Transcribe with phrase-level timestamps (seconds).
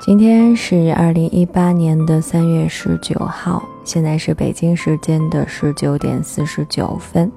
[0.00, 7.30] 今天是二零一八年的三月十九号，现在是北京时间的十九点四十九分。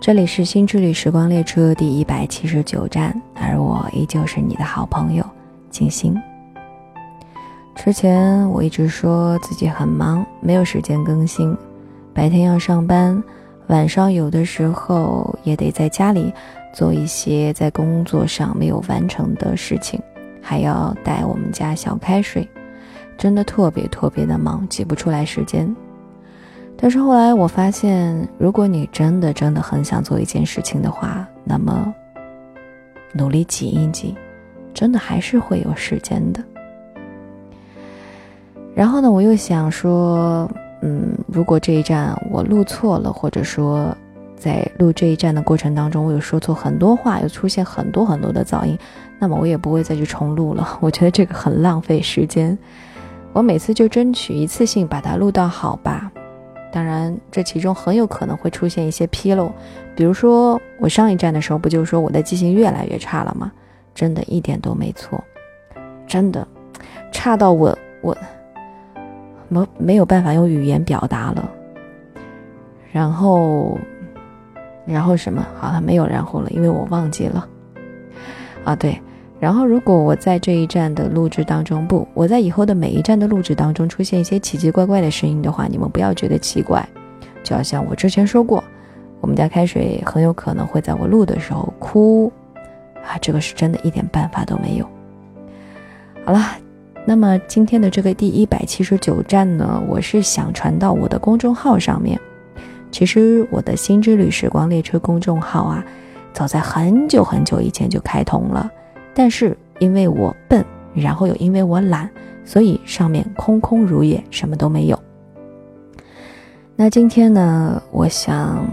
[0.00, 5.24] 这里是新之旅时光列车第一百七十九站，而我依旧是你的好朋友
[5.68, 6.16] 静心。
[7.74, 11.54] 之前我一直说自己很忙，没有时间更新，
[12.14, 13.20] 白天要上班，
[13.66, 16.32] 晚上有的时候也得在家里
[16.72, 20.00] 做一些在工作上没有完成的事情。
[20.44, 22.46] 还要带我们家小开水，
[23.16, 25.74] 真的特别特别的忙，挤不出来时间。
[26.76, 31.94] 但是后来我发现，如果你真的真的很想做一件事情的话，那么
[33.14, 34.14] 努力挤一挤，
[34.74, 36.44] 真的还是会有时间的。
[38.74, 40.46] 然后呢，我又想说，
[40.82, 43.96] 嗯，如果这一站我录错了，或者说。
[44.36, 48.76] 在录这一站的过程当中，我有说错很多话，有出现很多很多的噪音，
[49.18, 50.76] 那么我也不会再去重录了。
[50.82, 52.56] 我觉得这个很浪费时间，
[53.32, 56.12] 我每次就争取一次性把它录到好吧。
[56.70, 59.50] 当然，这其中很有可能会出现一些纰漏，
[59.96, 63.50] 比如说我上一站的时候不就说我的记性越来越差了吗？
[63.94, 65.22] 真的一点都没错，
[66.06, 66.46] 真的
[67.12, 68.14] 差到我我
[69.48, 71.48] 没没有办法用语言表达了，
[72.92, 73.78] 然后。
[74.86, 75.44] 然后什么？
[75.58, 77.48] 好了，没有然后了，因为我忘记了。
[78.64, 79.00] 啊，对。
[79.40, 86.86] 然后，如果我在这一站的录制当中，不，我在以后的每一站的录制当中出现一些奇奇怪怪的声音的话，你们不要觉得奇怪。
[87.42, 88.64] 就好像我之前说过，
[89.20, 92.32] 我们家开水很有可能会在我录的时候哭，
[93.02, 94.88] 啊，这个是真的一点办法都没有。
[96.24, 96.40] 好了，
[97.04, 102.18] 那么今天的这个第一百七十九站呢，我是想传到我的公众号上面。
[102.94, 105.84] 其实我的新之旅时光列车公众号啊，
[106.32, 108.70] 早在很久很久以前就开通了，
[109.12, 110.64] 但是因为我笨，
[110.94, 112.08] 然后又因为我懒，
[112.44, 115.02] 所以上面空空如也，什么都没有。
[116.76, 118.64] 那今天呢，我想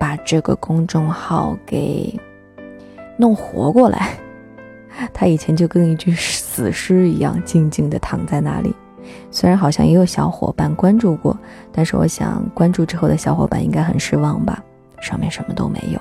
[0.00, 2.18] 把这个公众号给
[3.18, 4.14] 弄活过来，
[5.12, 8.74] 它以前就跟一具死尸一样，静静地躺在那里。
[9.30, 11.36] 虽然好像也有小伙伴关注过，
[11.72, 14.62] 但是我想关注之后的小伙伴应该很失望吧？
[15.00, 16.00] 上面什么都没有。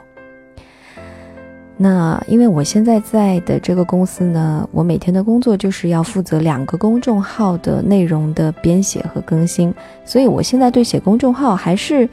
[1.77, 9.73] 那因为我现在在的这个公司呢，我每天的工作就是要负责两个公众号的内容的编写和更新，
[10.05, 12.07] 所以我现在对写公众号还是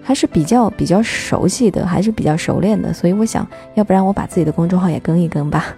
[0.00, 2.92] 还是比较比较熟悉的，还是比较熟练的。
[2.92, 5.74] 所以我想要不然我把自己的公众号也更一更吧。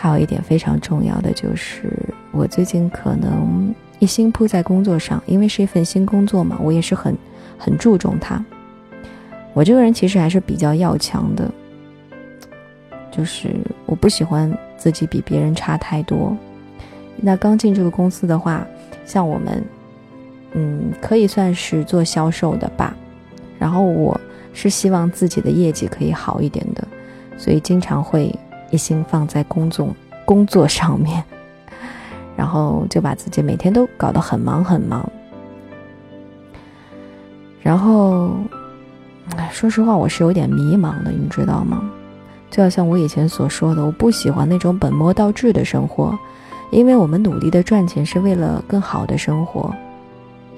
[0.00, 1.92] 还有一点非常重要的就是。
[2.32, 7.14] 我最近可能一心扑在工作上，因为是一份新工作嘛，我也是很
[7.58, 8.42] 很注重它。
[9.52, 11.50] 我这个人其实还是比较要强的，
[13.10, 16.34] 就是我不喜欢自己比别人差太多。
[17.16, 18.66] 那刚进这个公司的话，
[19.04, 19.62] 像我们，
[20.52, 22.96] 嗯，可以算是做销售的吧。
[23.58, 24.18] 然后我
[24.54, 26.88] 是希望自己的业绩可以好一点的，
[27.36, 28.34] 所以经常会
[28.70, 29.88] 一心放在工作
[30.24, 31.22] 工作上面。
[32.36, 35.06] 然后就把自己每天都搞得很忙很忙。
[37.62, 38.30] 然后，
[39.50, 41.90] 说实话，我是有点迷茫的，你知道吗？
[42.50, 46.18] 就好像我以前所说的，我不喜欢那种本末倒置的生活，
[46.70, 49.70] 因为我们努力的赚钱是为了更好的生活，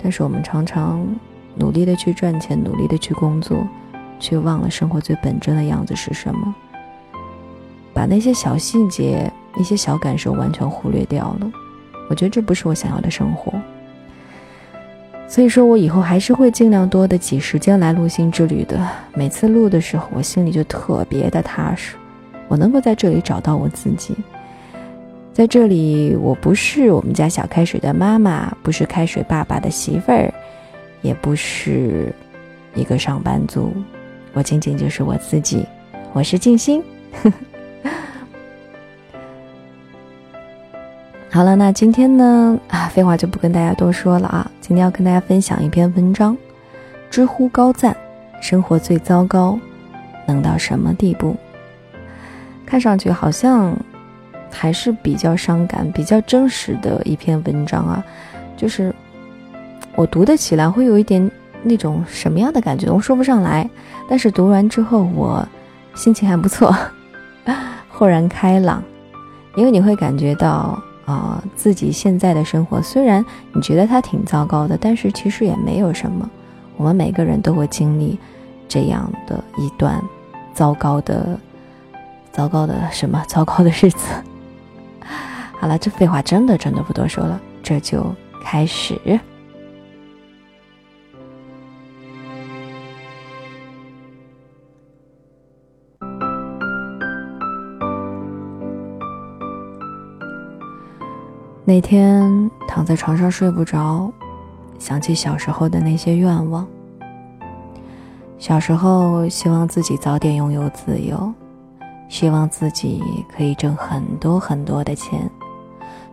[0.00, 1.04] 但是我们常常
[1.56, 3.66] 努力的去赚钱，努力的去工作，
[4.20, 6.54] 却忘了生活最本真的样子是什么，
[7.94, 11.50] 把那些小细节、一些小感受完全忽略掉了。
[12.08, 13.52] 我觉得这不是我想要的生活，
[15.26, 18.78] 所以说我以后还是会尽量多的挤时间来录新之旅的。
[19.14, 21.96] 每次录的时候，我心里就特别的踏实，
[22.48, 24.14] 我能够在这里找到我自己。
[25.32, 30.30] 在这里，我不是我们家小开水的妈妈，不是开水爸爸的媳妇儿，
[31.00, 32.14] 也不是
[32.74, 33.72] 一个上班族，
[34.34, 35.64] 我仅仅就是我自己。
[36.12, 36.82] 我是静心。
[37.22, 37.36] 呵 呵
[41.34, 42.60] 好了，那今天呢？
[42.68, 44.50] 啊，废话就不跟大家多说了啊！
[44.60, 46.36] 今天要跟大家分享一篇文章，
[47.10, 47.96] 知乎高赞：
[48.42, 49.58] 生活最糟糕，
[50.26, 51.34] 能到什么地步？
[52.66, 53.74] 看上去好像
[54.50, 58.04] 还是比较伤感、比较真实的一篇文章啊。
[58.54, 58.94] 就是
[59.94, 61.30] 我读得起来会有一点
[61.62, 63.66] 那种什么样的感觉，我说不上来。
[64.06, 65.48] 但是读完之后，我
[65.94, 66.76] 心情还不错，
[67.88, 68.82] 豁然开朗，
[69.56, 70.78] 因为你会感觉到。
[71.12, 76.28] 啊，自己现在的生活虽然你觉得它挺糟糕的，但是其实也没有什么。
[76.76, 78.18] 我们每个人都会经历
[78.66, 80.02] 这样的一段
[80.54, 81.38] 糟糕的、
[82.32, 84.06] 糟糕的什么糟糕的日子。
[85.60, 88.04] 好了，这废话真的真的不多说了，这就
[88.42, 88.98] 开始。
[101.64, 104.12] 那天躺在床上睡不着，
[104.78, 106.66] 想起小时候的那些愿望。
[108.36, 111.32] 小时候希望自己早点拥有自由，
[112.08, 113.00] 希望自己
[113.34, 115.30] 可以挣很多很多的钱，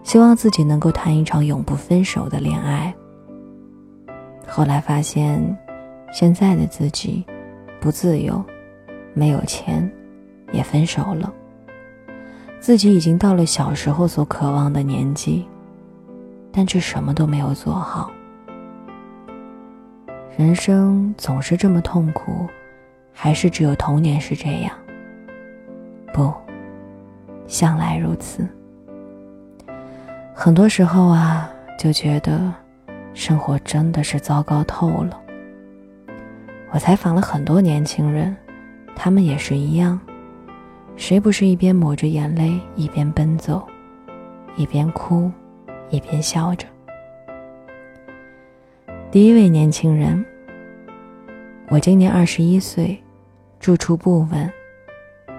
[0.03, 2.93] 希望自己能够谈一场永不分手的恋爱。
[4.47, 5.57] 后来发现，
[6.13, 7.25] 现在的自己
[7.81, 8.39] 不自由，
[9.15, 9.91] 没有钱，
[10.51, 11.33] 也分手了。
[12.59, 15.47] 自己已经到了小时候所渴望的年纪，
[16.51, 18.11] 但却什么都没有做好。
[20.37, 22.47] 人生总是这么痛苦，
[23.13, 24.71] 还是只有童年是这样？
[26.13, 26.33] 不，
[27.47, 28.47] 向来如此。
[30.33, 32.53] 很多时候啊，就觉得
[33.13, 35.19] 生活真的是糟糕透了。
[36.71, 38.35] 我采访了很多年轻人，
[38.95, 39.99] 他们也是一样。
[40.99, 43.65] 谁不是一边抹着眼泪，一边奔走，
[44.57, 45.31] 一边哭，
[45.89, 46.67] 一边笑着？
[49.09, 50.23] 第一位年轻人，
[51.69, 53.01] 我今年二十一岁，
[53.61, 54.51] 住处不稳，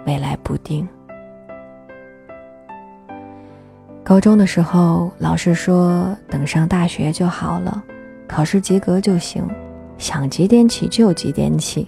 [0.06, 0.88] 未来不定。
[4.02, 7.84] 高中的时候，老师说等上大学就好了，
[8.26, 9.46] 考试及格就行，
[9.98, 11.86] 想几点起就几点起。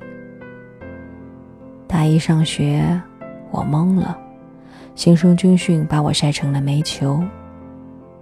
[1.88, 3.00] 大一上学。
[3.52, 4.19] 我懵了，
[4.94, 7.22] 新生军训把我晒成了煤球，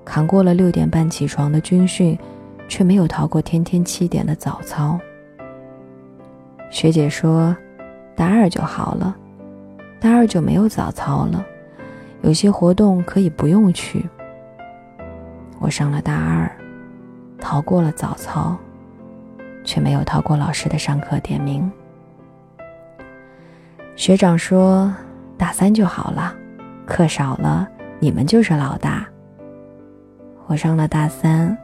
[0.05, 2.19] 扛过了六点半起床的军训，
[2.67, 4.99] 却没有逃过天天七点的早操。
[6.69, 7.56] 学姐说，
[8.17, 9.17] 大二就好了，
[10.00, 11.47] 大二就没有早操了，
[12.23, 14.05] 有些活动可以不用去。
[15.61, 16.50] 我上了大二，
[17.38, 18.56] 逃过了早操，
[19.62, 21.71] 却没有逃过老师的上课点名。
[23.94, 24.93] 学长说。
[25.41, 26.37] 大三就好了，
[26.85, 27.67] 课少了，
[27.99, 29.09] 你们就是老大。
[30.47, 31.57] 我上了大三，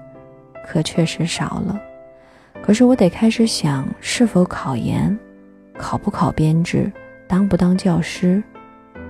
[0.67, 1.78] 课确实少了，
[2.62, 5.14] 可是我得开始想是否考研，
[5.76, 6.90] 考不考编制，
[7.28, 8.43] 当不当教师，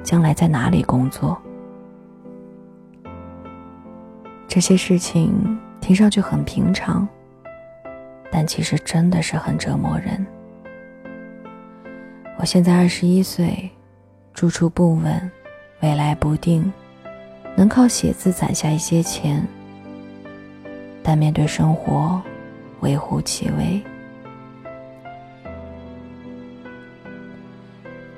[0.02, 1.40] 将来在哪里工作。
[4.48, 7.06] 这些事情听上去很平常，
[8.32, 10.26] 但其实真的是很折磨人。
[12.36, 13.70] 我现在二十一岁。
[14.36, 15.30] 住处不稳，
[15.80, 16.70] 未来不定，
[17.56, 19.42] 能靠写字攒下一些钱，
[21.02, 22.20] 但面对生活，
[22.80, 23.82] 微乎其微。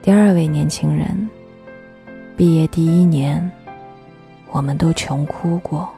[0.03, 1.31] 第二位年轻人，
[2.37, 3.49] 毕业第一年，
[4.51, 5.89] 我们都穷哭过。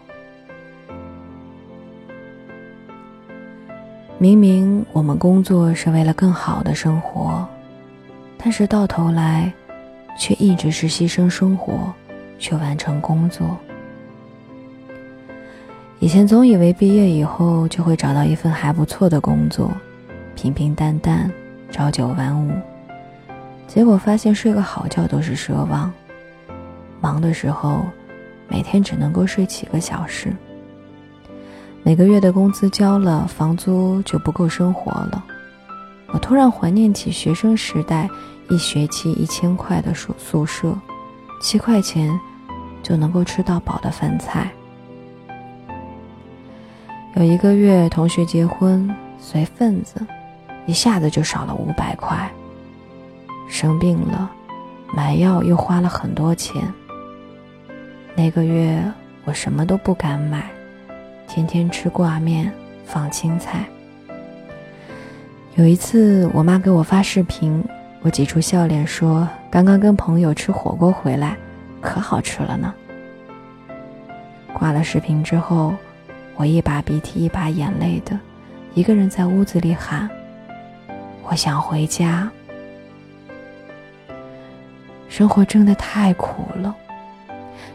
[4.19, 7.49] 明明我们工作是为了更好的生活，
[8.37, 9.51] 但是到头来。
[10.21, 11.91] 却一直是牺牲生活，
[12.39, 13.57] 去完成工作。
[15.99, 19.73] 以前总以为毕业以后就会找到一份还不错的工作，
[20.37, 21.33] 平平淡淡，
[21.73, 22.53] 朝九晚五。
[23.67, 25.91] 结果发现睡个好觉都是奢望。
[27.01, 27.87] 忙的时候，
[28.47, 30.31] 每天只能够睡几个小时。
[31.83, 35.25] 每个月的工资交了，房租就不够生活了。
[36.09, 38.07] 我突然怀念起学生时代。
[38.51, 40.77] 一学期一千块的宿宿舍，
[41.41, 42.13] 七块钱
[42.83, 44.51] 就能够吃到饱的饭菜。
[47.15, 50.05] 有一个月同学结婚随份子，
[50.67, 52.29] 一下子就少了五百块。
[53.49, 54.29] 生病了，
[54.93, 56.61] 买药又花了很多钱。
[58.17, 58.83] 那个月
[59.25, 60.51] 我什么都不敢买，
[61.29, 62.53] 天天吃挂面
[62.85, 63.65] 放青菜。
[65.55, 67.63] 有一次我妈给我发视频。
[68.03, 71.37] 我挤出笑脸说：“刚刚跟朋友吃火锅回来，
[71.83, 72.73] 可好吃了呢。”
[74.55, 75.75] 挂了视频之后，
[76.37, 78.19] 我一把鼻涕一把眼泪的，
[78.73, 80.09] 一个人在屋子里喊
[81.29, 82.31] ：“我想回家。”
[85.11, 86.75] 生活真的太苦了。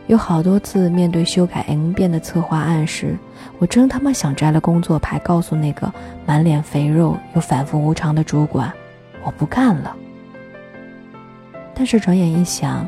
[0.07, 3.15] 有好多次面对修改 N 遍的策划案时，
[3.59, 5.91] 我真他妈想摘了工作牌，告诉那个
[6.25, 8.71] 满脸肥肉又反复无常的主管
[9.23, 9.95] ：“我不干了。”
[11.75, 12.87] 但是转眼一想，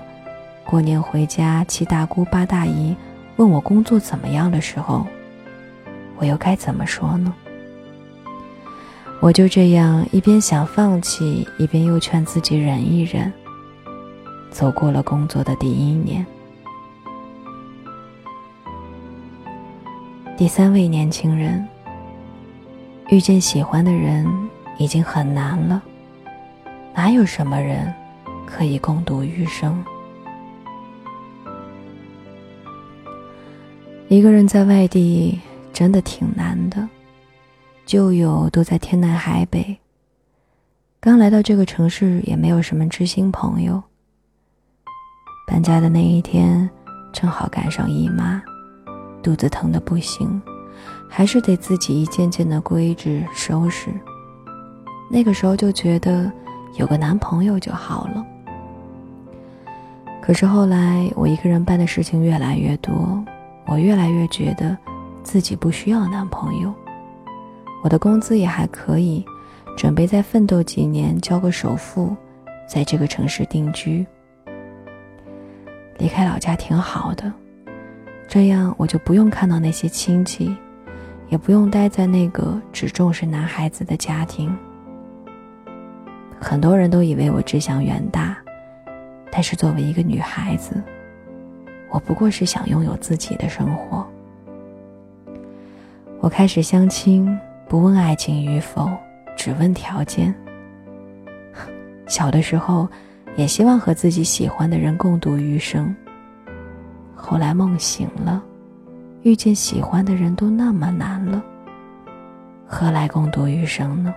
[0.66, 2.96] 过年回家，七大姑八大姨
[3.36, 5.06] 问我工作怎么样的时候，
[6.16, 7.34] 我又该怎么说呢？
[9.20, 13.32] 我就这样一边想放弃，一边又劝自己忍一忍，
[14.52, 16.26] 走过了工作的第一年。
[20.38, 21.68] 第三位年轻人，
[23.10, 24.26] 遇见喜欢的人
[24.78, 25.82] 已经很难了，
[26.94, 27.92] 哪有什么人
[28.48, 29.84] 可以共度余生？
[34.08, 35.38] 一个人在外地
[35.74, 36.88] 真的挺难的，
[37.86, 39.78] 旧友都在天南海北。
[41.00, 43.84] 刚来到这个城市，也没有什么知心朋友。
[45.46, 46.70] 搬家的那一天，
[47.14, 48.42] 正好赶上姨妈，
[49.22, 50.42] 肚子疼的不行，
[51.10, 53.90] 还是得自己一件件的归置收拾。
[55.12, 56.32] 那个时候就觉得
[56.78, 58.26] 有个男朋友就好了。
[60.28, 63.24] 可是后来，我一个人办的事情越来越多。
[63.66, 64.78] 我越来越觉得，
[65.24, 66.74] 自己不需要男朋友。
[67.82, 69.26] 我的工资也还可以，
[69.78, 72.14] 准备再奋斗几年，交个首付，
[72.68, 74.06] 在这个城市定居。
[75.98, 77.32] 离开老家挺好的，
[78.28, 80.54] 这样我就不用看到那些亲戚，
[81.30, 84.54] 也不用待在那个只重视男孩子的家庭。
[86.38, 88.38] 很多人都以为我志向远大，
[89.32, 90.82] 但是作为一个女孩子。
[91.90, 94.06] 我不过是想拥有自己的生活。
[96.20, 98.90] 我开始相亲，不问爱情与否，
[99.38, 100.34] 只问条件。
[102.08, 102.88] 小的时候，
[103.36, 105.96] 也希望和自己喜欢的人共度余生。
[107.16, 108.44] 后来梦醒了，
[109.24, 111.42] 遇见喜欢的人都那么难了，
[112.66, 114.14] 何来共度余生呢？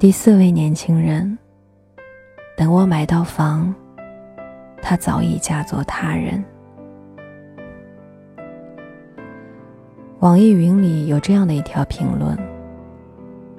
[0.00, 1.36] 第四位年轻人。
[2.56, 3.74] 等我买到房，
[4.80, 6.44] 她早已嫁作他人。
[10.20, 12.38] 网易云里有这样的一条评论：“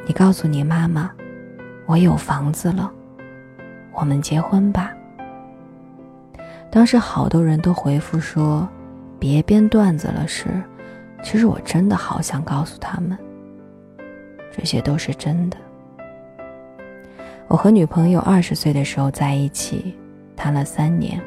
[0.08, 1.12] 你告诉你妈妈，
[1.86, 2.90] 我有房子了，
[3.92, 4.94] 我们结婚吧。”
[6.72, 8.66] 当时好多人都回复说
[9.20, 10.48] ：“别编段子了。”是，
[11.22, 13.18] 其实我真的好想告诉他们，
[14.54, 15.58] 这些都是真的。
[17.50, 19.98] 我和女朋友二十岁的时候在一起，
[20.36, 21.20] 谈了三年。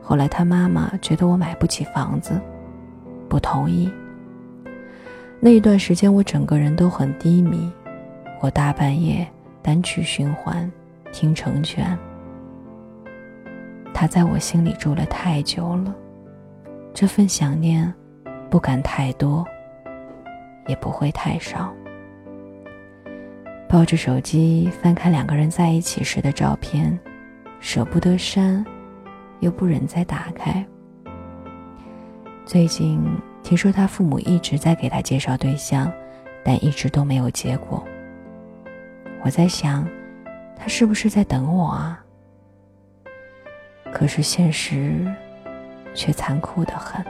[0.00, 2.40] 后来他妈妈觉得我买不起房子，
[3.28, 3.92] 不同意。
[5.38, 7.70] 那一段时间我整个人都很低迷，
[8.40, 9.28] 我大半夜
[9.60, 10.72] 单曲循环
[11.12, 11.86] 听《成全》。
[13.92, 15.94] 他在我心里住了太久了，
[16.94, 17.92] 这份想念
[18.48, 19.44] 不敢太多，
[20.66, 21.70] 也不会太少。
[23.68, 26.96] 抱着手机翻看两个人在一起时的照片，
[27.58, 28.64] 舍不得删，
[29.40, 30.64] 又不忍再打开。
[32.44, 33.02] 最近
[33.42, 35.92] 听说他父母一直在给他介绍对象，
[36.44, 37.84] 但一直都没有结果。
[39.24, 39.84] 我在想，
[40.56, 42.00] 他是不是在等我啊？
[43.92, 45.04] 可是现实
[45.92, 47.04] 却残酷的很。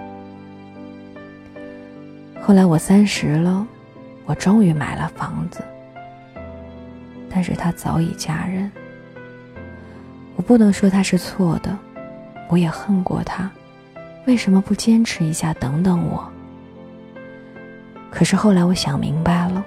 [2.41, 3.67] 后来我三十了，
[4.25, 5.63] 我终于买了房子。
[7.37, 8.73] 但是他早已嫁人，
[10.37, 11.77] 我不能说他是错的，
[12.49, 13.51] 我也恨过他，
[14.27, 16.27] 为什么不坚持一下，等等我？
[18.11, 19.63] 可是后来我想明白了，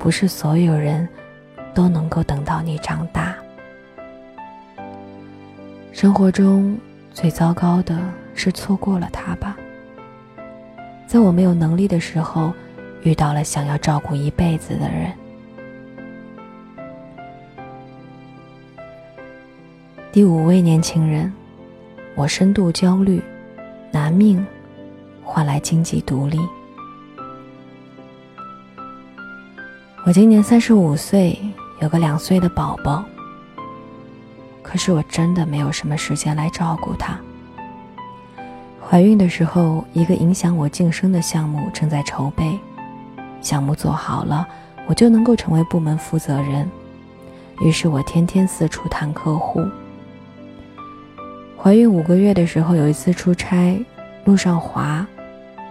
[0.00, 1.08] 不是所有人
[1.72, 3.36] 都能够等到你长大。
[5.92, 6.76] 生活中
[7.14, 7.96] 最糟糕的
[8.34, 9.56] 是错过了他吧，
[11.06, 12.52] 在我没有能力的时候，
[13.04, 15.12] 遇到了想要照顾一辈子的人。
[20.10, 21.30] 第五位年轻人，
[22.14, 23.22] 我深度焦虑，
[23.90, 24.44] 拿命
[25.22, 26.40] 换来经济独立。
[30.06, 31.38] 我今年三十五岁，
[31.80, 33.04] 有个两岁的宝宝。
[34.62, 37.18] 可是我真的没有什么时间来照顾他。
[38.80, 42.58] 怀孕的时候，一个影响我晋升的项目正在筹备，
[43.42, 44.48] 项目做好了，
[44.86, 46.66] 我就能够成为部门负责人。
[47.60, 49.66] 于是我天天四处谈客户。
[51.60, 53.84] 怀孕五个月的时候，有一次出差，
[54.24, 55.04] 路上滑，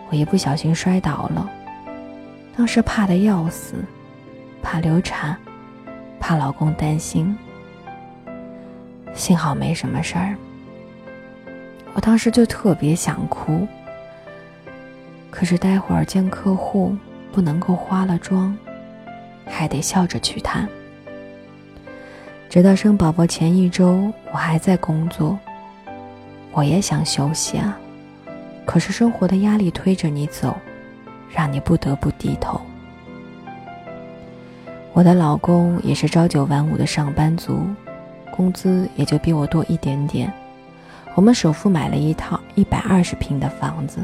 [0.10, 1.50] 我一不小心摔倒了。
[2.58, 3.76] 当时怕的要死，
[4.62, 5.36] 怕流产，
[6.20, 7.36] 怕老公担心。
[9.14, 10.36] 幸好没什么事儿。
[11.94, 13.66] 我当时就特别想哭，
[15.32, 16.96] 可是待会儿见客户
[17.32, 18.56] 不能够化了妆，
[19.46, 20.68] 还得笑着去谈。
[22.50, 25.40] 直到生宝宝前一周，我还在工作。
[26.58, 27.78] 我也想休息啊，
[28.66, 30.58] 可是生活的压力推着你走，
[31.30, 32.60] 让你不得不低头。
[34.92, 37.60] 我的老公也是朝九晚五的上班族，
[38.32, 40.34] 工资也就比我多一点点，
[41.14, 44.04] 我们首付买了一套一百二十平的房子，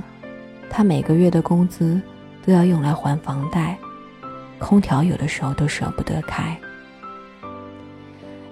[0.69, 1.99] 他每个月的工资
[2.45, 3.75] 都要用来还房贷，
[4.59, 6.55] 空调有的时候都舍不得开。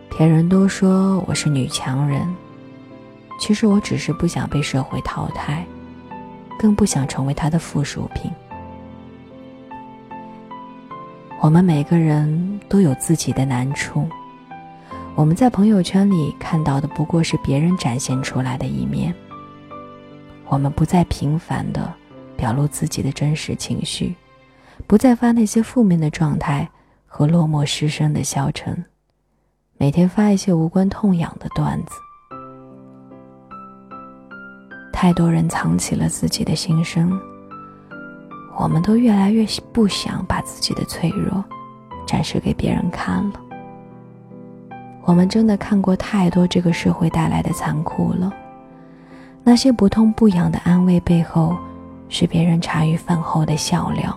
[0.10, 2.28] 别人都说我是女强人，
[3.42, 5.66] 其实我只是不想被社会淘汰，
[6.60, 8.32] 更不想成为他的附属品。
[11.40, 14.08] 我们每个人都有自己的难处，
[15.16, 19.12] 我们在朋友圈里看到的不过是别人展现出来的一面。
[20.46, 21.92] 我们不再频繁的
[22.38, 24.16] 表露自己的真实情绪，
[24.86, 26.70] 不再发那些负面的状态
[27.08, 28.86] 和落寞失声的消沉，
[29.80, 31.96] 每天发一些无关痛痒的段子。
[35.02, 37.20] 太多人藏起了自己的心声。
[38.56, 39.44] 我们都越来越
[39.74, 41.44] 不想把自己的脆弱
[42.06, 43.42] 展示给别人看了。
[45.02, 48.32] 我们真的看过太多这个社会带来的残酷了。
[49.44, 51.58] 那些不痛不痒的安慰背后，
[52.08, 54.16] 是别人茶余饭后的笑料。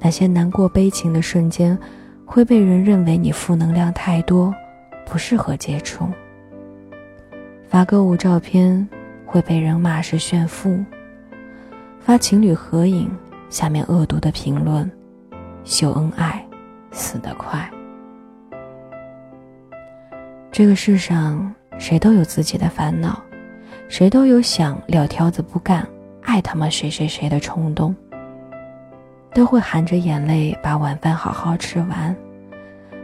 [0.00, 1.78] 那些难过悲情的瞬间，
[2.26, 4.52] 会被人认为你负能量太多，
[5.06, 6.08] 不适合接触。
[7.68, 8.88] 发歌舞照片
[9.32, 10.84] 会被人骂是炫富。
[11.98, 13.10] 发情侣合影，
[13.48, 14.90] 下面恶毒的评论，
[15.64, 16.44] 秀恩爱，
[16.90, 17.66] 死得快。
[20.50, 23.22] 这个世上，谁都有自己的烦恼，
[23.88, 25.88] 谁都有想撂挑子不干，
[26.20, 27.96] 爱他妈谁谁谁的冲动，
[29.32, 32.14] 都会含着眼泪把晚饭好好吃完，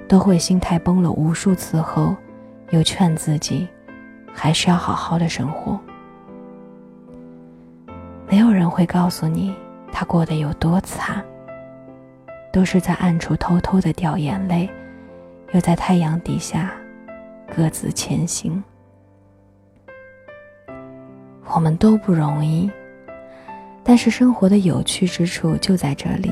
[0.06, 2.14] 都会心态崩了无数次后，
[2.68, 3.66] 又劝自己，
[4.30, 5.80] 还是要好好的生活。
[8.30, 9.54] 没有人会告诉你
[9.90, 11.24] 他过得有多惨，
[12.52, 14.68] 都是在暗处偷偷的掉眼泪，
[15.52, 16.70] 又在太阳底下
[17.56, 18.62] 各自前行。
[21.46, 22.70] 我们都不容易，
[23.82, 26.30] 但是生活的有趣之处就在这里。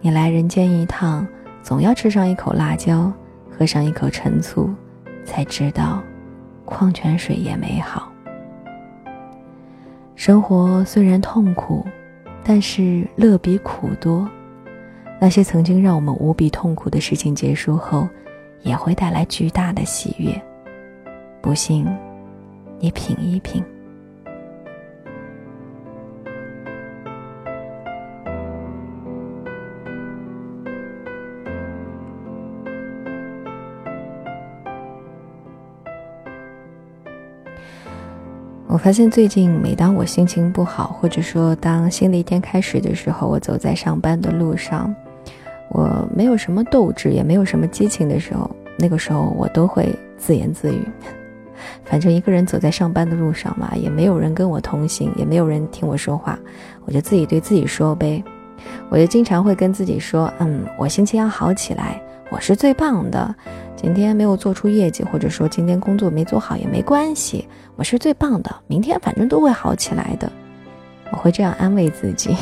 [0.00, 1.24] 你来人间一趟，
[1.62, 3.12] 总要吃上一口辣椒，
[3.48, 4.74] 喝上一口陈醋，
[5.24, 6.02] 才知道
[6.64, 8.10] 矿泉水也美好。
[10.16, 11.86] 生活虽然痛苦，
[12.42, 14.26] 但是乐比苦多。
[15.20, 18.08] 那些曾经让我们无比痛苦的事情结束后，
[18.62, 20.32] 也会带来巨大的喜悦。
[21.42, 21.86] 不信，
[22.80, 23.62] 你品一品。
[38.86, 44.94] 发现最近，每当我心情不好，或者说当新的一天开始的时候，我走在上班的路上，
[45.70, 50.86] 我没有什么斗志，也没有什么激情的时候，那个时候我都会自言自语。
[51.82, 56.38] 反正一个人走在上班的路上嘛，也没有人跟我同行，也没有人听我说话，
[56.84, 58.22] 我就自己对自己说呗。
[58.88, 63.34] 我就经常会跟自己说：“嗯，我心情要好起来，我是最棒的。
[63.76, 70.30] 今天没有做出业绩，或者说今天工作没做好也没关系。”我是最棒的，明天反正都会好起来的。
[71.10, 72.34] 我会这样安慰自己。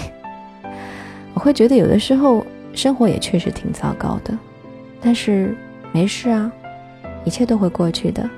[1.34, 4.32] 我会觉得有的时候生活也确实挺糟糕的，
[5.00, 5.54] 但是
[5.92, 6.50] 没事啊，
[7.24, 8.28] 一切都会过去的，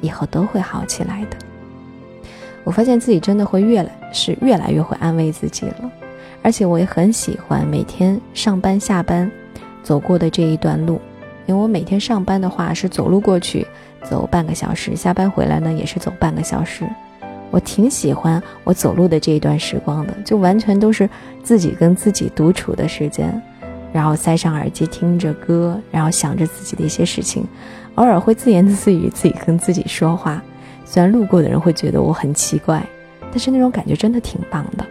[0.00, 1.36] 以后都会好起来的。
[2.64, 5.92] 我发现自己真的会越来是越来越会安慰自己了，
[6.42, 9.30] 而且我也很喜欢每天上班下班
[9.82, 11.00] 走过的这一段路，
[11.46, 13.66] 因为我每天上班的话是走路过去。
[14.04, 16.84] 走半个小时，下班回来呢也是走半个小时，
[17.52, 21.08] 我挺喜欢我走路的这一段时光的，就完全都是
[21.44, 23.40] 自己跟自己独处的时间，
[23.92, 27.46] 然后塞上耳机听着歌，然后想着自己的一些事情，
[27.94, 30.42] 偶尔会自言自语，自己跟自己说话。
[30.84, 32.84] 虽然路过的人会觉得我很奇怪，
[33.30, 34.84] 但是那种感觉真的挺棒的。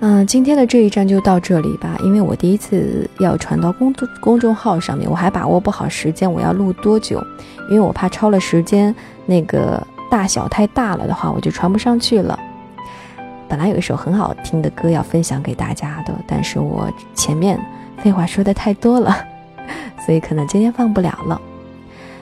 [0.00, 7.20] 嗯，今天的这一站就到这里吧，因为我第一次要传到公公众号上面，我还把握不好时间，我要录多久？
[7.68, 8.94] 因为我怕超了时间，
[9.26, 12.38] 那个大小太大了的话，我就传不上去了。
[13.48, 17.58] 本来有一首很好听的歌要分享给大家的，但是我前面
[17.96, 19.16] 废话说的太多了，
[20.06, 21.40] 所以可能今天放不了了。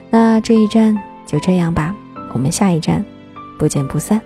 [0.09, 1.95] 那这一站就这样吧，
[2.33, 3.05] 我们下一站
[3.59, 4.19] 不见不散。